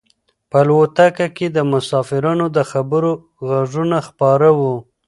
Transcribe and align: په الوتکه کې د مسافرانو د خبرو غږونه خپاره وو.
په 0.49 0.57
الوتکه 0.63 1.27
کې 1.35 1.47
د 1.51 1.57
مسافرانو 1.71 2.45
د 2.55 2.59
خبرو 2.71 3.11
غږونه 3.49 3.97
خپاره 4.07 4.47
وو. 4.59 4.75